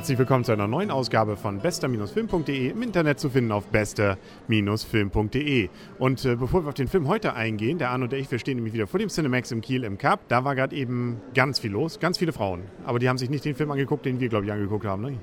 [0.00, 5.68] Herzlich willkommen zu einer neuen Ausgabe von bester-film.de im Internet zu finden auf bester-film.de.
[5.98, 8.56] Und äh, bevor wir auf den Film heute eingehen, der Arno und ich, wir stehen
[8.56, 10.20] nämlich wieder vor dem Cinemax im Kiel im Cup.
[10.28, 12.62] Da war gerade eben ganz viel los, ganz viele Frauen.
[12.86, 15.02] Aber die haben sich nicht den Film angeguckt, den wir, glaube ich, angeguckt haben.
[15.02, 15.18] Ne?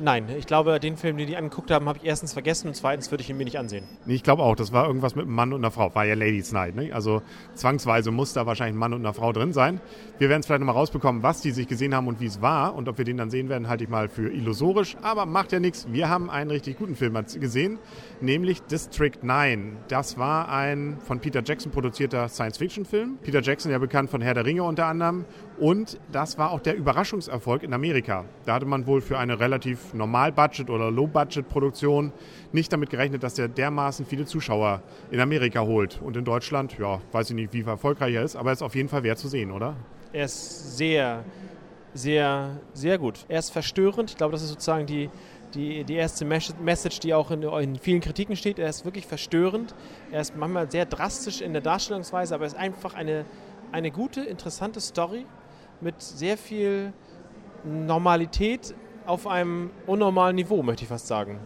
[0.00, 3.10] Nein, ich glaube, den Film, den die angeguckt haben, habe ich erstens vergessen und zweitens
[3.10, 3.84] würde ich ihn mir nicht ansehen.
[4.06, 5.92] Nee, ich glaube auch, das war irgendwas mit einem Mann und einer Frau.
[5.94, 6.76] War ja Ladies Night.
[6.76, 6.92] Ne?
[6.92, 7.20] Also
[7.54, 9.80] zwangsweise muss da wahrscheinlich ein Mann und eine Frau drin sein.
[10.18, 12.76] Wir werden es vielleicht nochmal rausbekommen, was die sich gesehen haben und wie es war.
[12.76, 14.96] Und ob wir den dann sehen werden, halte ich mal für illusorisch.
[15.02, 15.88] Aber macht ja nichts.
[15.90, 17.78] Wir haben einen richtig guten Film gesehen,
[18.20, 19.78] nämlich District 9.
[19.88, 23.18] Das war ein von Peter Jackson produzierter Science-Fiction-Film.
[23.22, 25.24] Peter Jackson ja bekannt von Herr der Ringe unter anderem.
[25.58, 28.24] Und das war auch der Überraschungserfolg in Amerika.
[28.44, 32.12] Da hatte man wohl für eine relativ Normal-Budget- oder Low-Budget-Produktion
[32.52, 36.00] nicht damit gerechnet, dass der dermaßen viele Zuschauer in Amerika holt.
[36.02, 38.74] Und in Deutschland, ja, weiß ich nicht, wie erfolgreich er ist, aber er ist auf
[38.74, 39.76] jeden Fall wert zu sehen, oder?
[40.12, 41.24] Er ist sehr,
[41.94, 43.24] sehr, sehr gut.
[43.28, 44.10] Er ist verstörend.
[44.10, 45.10] Ich glaube, das ist sozusagen die,
[45.54, 48.58] die, die erste Message, die auch in, in, vielen Kritiken steht.
[48.58, 49.74] Er ist wirklich verstörend.
[50.10, 53.24] Er ist manchmal sehr drastisch in der Darstellungsweise, aber er ist einfach eine,
[53.72, 55.26] eine gute, interessante Story
[55.80, 56.92] mit sehr viel
[57.64, 58.74] Normalität
[59.08, 61.38] auf einem unnormalen Niveau, möchte ich fast sagen.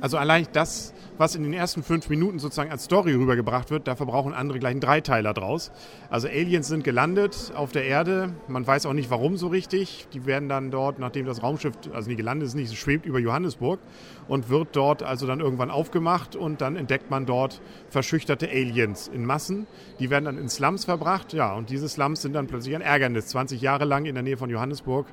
[0.00, 3.96] Also allein das, was in den ersten fünf Minuten sozusagen als Story rübergebracht wird, da
[3.96, 5.72] verbrauchen andere gleich einen Dreiteiler draus.
[6.10, 8.34] Also Aliens sind gelandet auf der Erde.
[8.46, 10.06] Man weiß auch nicht, warum so richtig.
[10.12, 13.80] Die werden dann dort, nachdem das Raumschiff, also nie gelandet ist, nicht, schwebt über Johannesburg
[14.28, 19.24] und wird dort also dann irgendwann aufgemacht und dann entdeckt man dort verschüchterte Aliens in
[19.24, 19.66] Massen.
[19.98, 21.32] Die werden dann in Slums verbracht.
[21.32, 23.28] Ja, und diese Slums sind dann plötzlich ein Ärgernis.
[23.28, 25.06] 20 Jahre lang in der Nähe von Johannesburg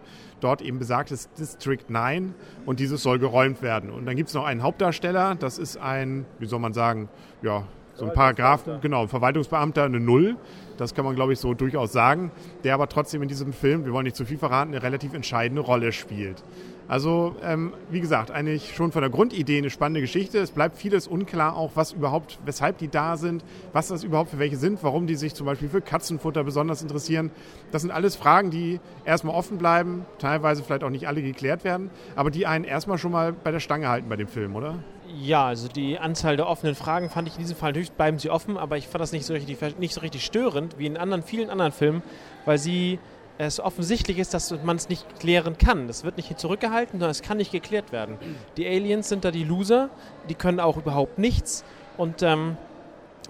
[0.43, 3.89] dort eben besagtes District 9 und dieses soll geräumt werden.
[3.89, 7.07] Und dann gibt es noch einen Hauptdarsteller, das ist ein, wie soll man sagen,
[7.43, 7.63] ja,
[7.95, 10.36] so ein Paragraph, genau, Verwaltungsbeamter, eine Null.
[10.77, 12.31] Das kann man, glaube ich, so durchaus sagen.
[12.63, 15.62] Der aber trotzdem in diesem Film, wir wollen nicht zu viel verraten, eine relativ entscheidende
[15.62, 16.44] Rolle spielt.
[16.88, 20.40] Also, ähm, wie gesagt, eigentlich schon von der Grundidee eine spannende Geschichte.
[20.40, 24.40] Es bleibt vieles unklar, auch was überhaupt, weshalb die da sind, was das überhaupt für
[24.40, 27.31] welche sind, warum die sich zum Beispiel für Katzenfutter besonders interessieren.
[27.72, 31.90] Das sind alles Fragen, die erstmal offen bleiben, teilweise vielleicht auch nicht alle geklärt werden,
[32.16, 34.79] aber die einen erstmal schon mal bei der Stange halten bei dem Film, oder?
[35.22, 38.29] Ja, also die Anzahl der offenen Fragen fand ich in diesem Fall natürlich bleiben sie
[38.29, 41.24] offen, aber ich fand das nicht so richtig, nicht so richtig störend wie in anderen,
[41.24, 42.01] vielen anderen Filmen,
[42.46, 43.00] weil sie
[43.38, 45.88] es offensichtlich ist, dass man es nicht klären kann.
[45.88, 48.18] Das wird nicht zurückgehalten, sondern es kann nicht geklärt werden.
[48.57, 49.90] Die Aliens sind da die Loser,
[50.29, 51.63] die können auch überhaupt nichts
[51.97, 52.57] und ähm,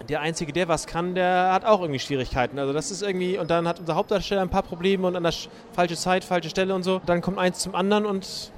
[0.08, 2.58] der Einzige, der was kann, der hat auch irgendwie Schwierigkeiten.
[2.58, 5.32] Also das ist irgendwie, und dann hat unser Hauptdarsteller ein paar Probleme und an der
[5.72, 7.00] falsche Zeit, falsche Stelle und so.
[7.06, 8.52] Dann kommt eins zum anderen und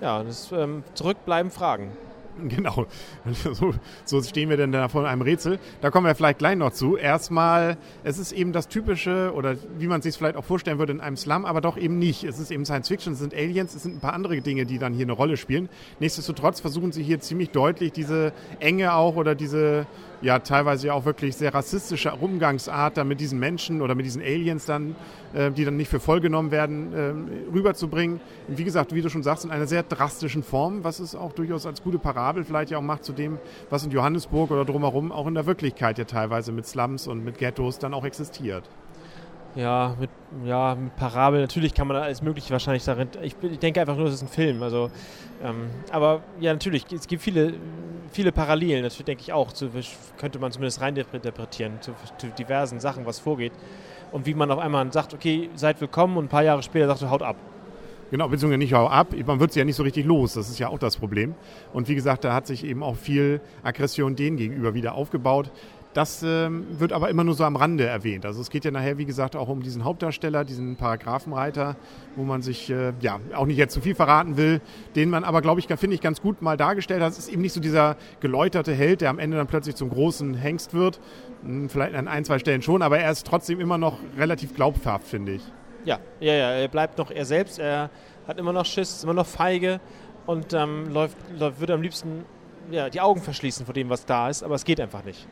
[0.00, 1.92] ja, das ähm, zurückbleiben Fragen.
[2.48, 2.86] Genau,
[3.52, 5.58] so, so, stehen wir denn da vor einem Rätsel.
[5.80, 6.96] Da kommen wir vielleicht gleich noch zu.
[6.96, 11.00] Erstmal, es ist eben das typische, oder wie man sich vielleicht auch vorstellen würde in
[11.00, 12.24] einem Slum, aber doch eben nicht.
[12.24, 14.78] Es ist eben Science Fiction, es sind Aliens, es sind ein paar andere Dinge, die
[14.78, 15.68] dann hier eine Rolle spielen.
[16.00, 19.86] Nichtsdestotrotz versuchen sie hier ziemlich deutlich diese Enge auch oder diese
[20.20, 24.22] ja teilweise ja auch wirklich sehr rassistische Umgangsart da mit diesen Menschen oder mit diesen
[24.22, 24.96] Aliens dann,
[25.32, 28.20] äh, die dann nicht für voll genommen werden, äh, rüberzubringen.
[28.48, 31.66] wie gesagt, wie du schon sagst, in einer sehr drastischen Form, was es auch durchaus
[31.66, 33.38] als gute Parabel vielleicht ja auch macht zu dem,
[33.70, 37.38] was in Johannesburg oder drumherum auch in der Wirklichkeit ja teilweise mit Slums und mit
[37.38, 38.64] Ghettos dann auch existiert.
[39.54, 40.10] Ja, mit,
[40.44, 43.08] ja, mit Parabel, natürlich kann man alles Mögliche wahrscheinlich darin.
[43.22, 44.62] Ich, ich denke einfach nur, es ist ein Film.
[44.62, 44.90] Also,
[45.42, 47.54] ähm, aber ja, natürlich, es gibt viele,
[48.12, 49.70] viele Parallelen, natürlich denke ich auch, zu,
[50.16, 53.52] könnte man zumindest reininterpretieren zu, zu diversen Sachen, was vorgeht.
[54.12, 57.10] Und wie man auf einmal sagt, okay, seid willkommen und ein paar Jahre später sagt,
[57.10, 57.36] haut ab.
[58.10, 59.14] Genau, beziehungsweise nicht hau ab.
[59.26, 60.34] Man wird sie ja nicht so richtig los.
[60.34, 61.34] Das ist ja auch das Problem.
[61.72, 65.50] Und wie gesagt, da hat sich eben auch viel Aggression denen gegenüber wieder aufgebaut.
[65.94, 68.26] Das ähm, wird aber immer nur so am Rande erwähnt.
[68.26, 71.76] Also es geht ja nachher, wie gesagt, auch um diesen Hauptdarsteller, diesen Paragraphenreiter,
[72.14, 74.60] wo man sich äh, ja auch nicht jetzt zu viel verraten will,
[74.96, 77.12] den man aber, glaube ich, finde ich, ganz gut mal dargestellt hat.
[77.12, 80.34] Es ist eben nicht so dieser geläuterte Held, der am Ende dann plötzlich zum großen
[80.34, 81.00] Hengst wird.
[81.42, 85.06] Hm, vielleicht an ein, zwei Stellen schon, aber er ist trotzdem immer noch relativ glaubhaft,
[85.06, 85.42] finde ich.
[85.84, 87.90] Ja, ja, ja, er bleibt noch er selbst, er
[88.26, 89.80] hat immer noch Schiss, ist immer noch feige
[90.26, 92.24] und ähm, läuft, läuft, würde am liebsten
[92.70, 95.26] ja, die Augen verschließen vor dem, was da ist, aber es geht einfach nicht.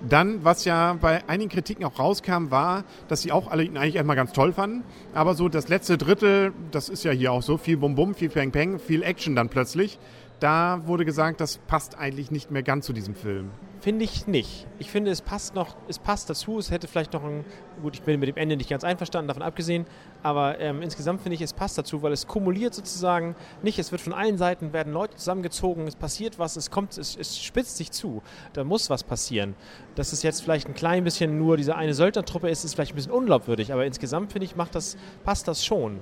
[0.00, 3.96] Dann, was ja bei einigen Kritiken auch rauskam, war, dass sie auch alle ihn eigentlich
[3.96, 4.84] erstmal ganz toll fanden.
[5.14, 8.78] Aber so das letzte Drittel, das ist ja hier auch so, viel Bum-Bum, viel Peng-Peng,
[8.78, 9.98] viel Action dann plötzlich.
[10.38, 13.50] Da wurde gesagt, das passt eigentlich nicht mehr ganz zu diesem Film.
[13.80, 14.66] Finde ich nicht.
[14.78, 16.58] Ich finde, es passt noch, es passt dazu.
[16.58, 17.44] Es hätte vielleicht noch ein,
[17.80, 19.86] gut, ich bin mit dem Ende nicht ganz einverstanden, davon abgesehen,
[20.22, 24.02] aber ähm, insgesamt finde ich, es passt dazu, weil es kumuliert sozusagen nicht, es wird
[24.02, 27.90] von allen Seiten, werden Leute zusammengezogen, es passiert was, es kommt, es, es spitzt sich
[27.90, 28.22] zu.
[28.52, 29.54] Da muss was passieren.
[29.94, 32.96] Dass es jetzt vielleicht ein klein bisschen nur diese eine Söldnertruppe ist, ist vielleicht ein
[32.96, 36.00] bisschen unglaubwürdig, aber insgesamt finde ich, macht das, passt das schon.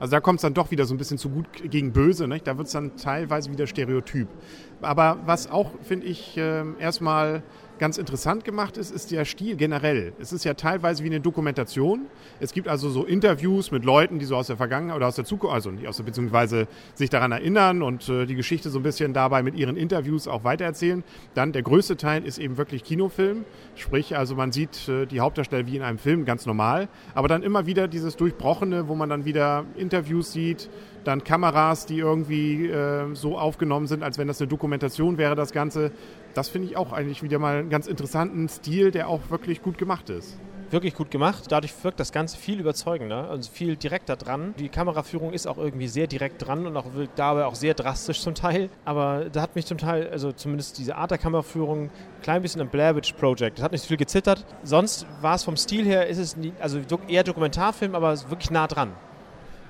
[0.00, 2.26] Also da kommt es dann doch wieder so ein bisschen zu gut gegen böse.
[2.26, 2.46] Nicht?
[2.46, 4.28] Da wird es dann teilweise wieder stereotyp.
[4.80, 7.42] Aber was auch, finde ich, äh, erstmal
[7.80, 10.12] ganz interessant gemacht ist, ist der Stil generell.
[10.20, 12.06] Es ist ja teilweise wie eine Dokumentation.
[12.38, 15.24] Es gibt also so Interviews mit Leuten, die so aus der Vergangenheit oder aus der
[15.24, 18.82] Zukunft, also nicht aus der, beziehungsweise sich daran erinnern und äh, die Geschichte so ein
[18.82, 21.02] bisschen dabei mit ihren Interviews auch weitererzählen.
[21.34, 23.46] Dann der größte Teil ist eben wirklich Kinofilm.
[23.76, 26.88] Sprich, also man sieht äh, die Hauptdarsteller wie in einem Film, ganz normal.
[27.14, 30.68] Aber dann immer wieder dieses Durchbrochene, wo man dann wieder Interviews sieht,
[31.04, 35.52] dann Kameras, die irgendwie äh, so aufgenommen sind, als wenn das eine Dokumentation wäre, das
[35.52, 35.92] Ganze.
[36.34, 39.78] Das finde ich auch eigentlich wieder mal einen ganz interessanten Stil, der auch wirklich gut
[39.78, 40.38] gemacht ist
[40.72, 41.44] wirklich gut gemacht.
[41.48, 44.54] Dadurch wirkt das Ganze viel überzeugender, also viel direkter dran.
[44.58, 46.86] Die Kameraführung ist auch irgendwie sehr direkt dran und auch
[47.16, 48.70] dabei auch sehr drastisch zum Teil.
[48.84, 51.90] Aber da hat mich zum Teil, also zumindest diese Art der Kameraführung, ein
[52.22, 53.58] klein bisschen Blair Witch Project.
[53.58, 54.44] Das hat nicht so viel gezittert.
[54.62, 58.66] Sonst war es vom Stil her, ist es nie, also eher Dokumentarfilm, aber wirklich nah
[58.66, 58.92] dran.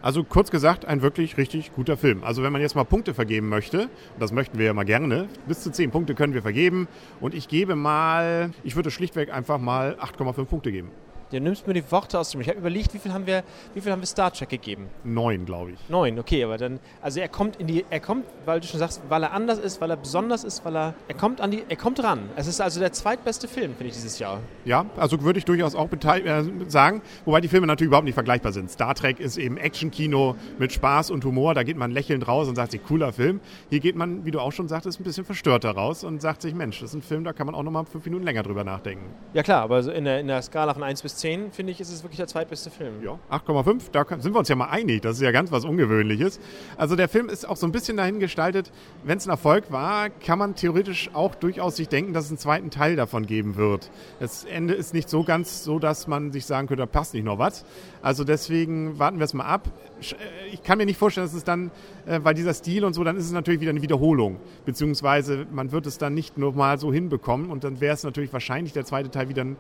[0.02, 2.24] Also kurz gesagt, ein wirklich richtig guter Film.
[2.24, 5.60] Also wenn man jetzt mal Punkte vergeben möchte, das möchten wir ja mal gerne, bis
[5.60, 6.88] zu 10 Punkte können wir vergeben.
[7.20, 10.90] Und ich gebe mal, ich würde schlichtweg einfach mal 8,5 Punkte geben.
[11.30, 12.40] Du nimmst mir die Worte aus dem.
[12.40, 13.44] Ich habe überlegt, wie viel haben wir,
[13.74, 14.88] wie viel haben wir Star Trek gegeben?
[15.04, 15.78] Neun, glaube ich.
[15.88, 19.00] Neun, okay, aber dann, also er kommt in die, er kommt, weil du schon sagst,
[19.08, 21.76] weil er anders ist, weil er besonders ist, weil er, er kommt an die, er
[21.76, 22.28] kommt ran.
[22.34, 24.40] Es ist also der zweitbeste Film, finde ich, dieses Jahr.
[24.64, 28.50] Ja, also würde ich durchaus auch äh, sagen, wobei die Filme natürlich überhaupt nicht vergleichbar
[28.50, 28.68] sind.
[28.68, 32.56] Star Trek ist eben Action-Kino mit Spaß und Humor, da geht man lächelnd raus und
[32.56, 33.38] sagt sich, cooler Film.
[33.68, 36.54] Hier geht man, wie du auch schon sagtest, ein bisschen verstörter raus und sagt sich,
[36.54, 39.04] Mensch, das ist ein Film, da kann man auch nochmal fünf Minuten länger drüber nachdenken.
[39.32, 41.90] Ja klar, aber in der, in der Skala von 1 bis 10, finde ich, ist
[41.90, 43.02] es wirklich der zweitbeste Film.
[43.02, 45.02] Ja, 8,5, da sind wir uns ja mal einig.
[45.02, 46.40] Das ist ja ganz was Ungewöhnliches.
[46.76, 48.72] Also der Film ist auch so ein bisschen dahin gestaltet,
[49.04, 52.38] wenn es ein Erfolg war, kann man theoretisch auch durchaus sich denken, dass es einen
[52.38, 53.90] zweiten Teil davon geben wird.
[54.18, 57.24] Das Ende ist nicht so ganz so, dass man sich sagen könnte, da passt nicht
[57.24, 57.64] noch was.
[58.02, 59.68] Also deswegen warten wir es mal ab.
[60.00, 60.14] Äh,
[60.52, 61.70] ich kann mir nicht vorstellen, dass es dann,
[62.06, 64.40] äh, weil dieser Stil und so, dann ist es natürlich wieder eine Wiederholung.
[64.64, 68.32] Beziehungsweise man wird es dann nicht nur mal so hinbekommen und dann wäre es natürlich
[68.32, 69.56] wahrscheinlich der zweite Teil wieder ein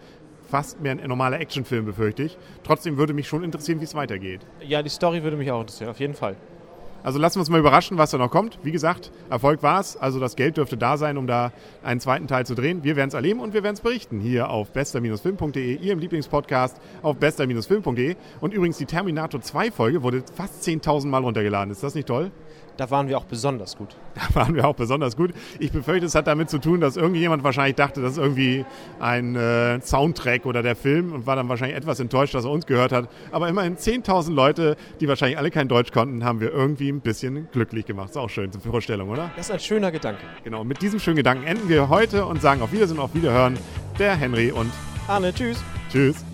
[0.50, 2.36] fast mehr ein normaler Actionfilm, befürchte ich.
[2.64, 4.40] Trotzdem würde mich schon interessieren, wie es weitergeht.
[4.66, 6.36] Ja, die Story würde mich auch interessieren, auf jeden Fall.
[7.02, 8.58] Also lassen wir uns mal überraschen, was da noch kommt.
[8.62, 9.96] Wie gesagt, Erfolg war es.
[9.96, 11.52] Also das Geld dürfte da sein, um da
[11.82, 12.84] einen zweiten Teil zu drehen.
[12.84, 14.20] Wir werden es erleben und wir werden es berichten.
[14.20, 18.16] Hier auf bester-film.de, Ihrem Lieblingspodcast auf bester-film.de.
[18.40, 21.72] Und übrigens, die Terminator 2 Folge wurde fast 10.000 Mal runtergeladen.
[21.72, 22.30] Ist das nicht toll?
[22.80, 23.94] Da waren wir auch besonders gut.
[24.14, 25.32] Da waren wir auch besonders gut.
[25.58, 28.64] Ich befürchte, es hat damit zu tun, dass irgendjemand wahrscheinlich dachte, das ist irgendwie
[28.98, 32.64] ein äh, Soundtrack oder der Film und war dann wahrscheinlich etwas enttäuscht, dass er uns
[32.64, 33.10] gehört hat.
[33.32, 37.48] Aber immerhin 10.000 Leute, die wahrscheinlich alle kein Deutsch konnten, haben wir irgendwie ein bisschen
[37.52, 38.10] glücklich gemacht.
[38.10, 39.30] Ist auch schön zur Vorstellung, oder?
[39.36, 40.22] Das ist ein schöner Gedanke.
[40.42, 43.58] Genau, mit diesem schönen Gedanken enden wir heute und sagen auf Wiedersehen und auf Wiederhören.
[43.98, 44.72] Der Henry und
[45.06, 45.62] Arne, tschüss.
[45.92, 46.24] Tschüss.